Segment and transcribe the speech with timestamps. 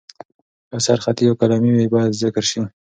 [0.69, 2.61] که اثر خطي یا قلمي وي، باید ذکر شي.